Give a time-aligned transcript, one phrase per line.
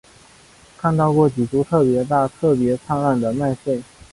[0.79, 3.83] 看到过几株特別大特別灿烂的麦穗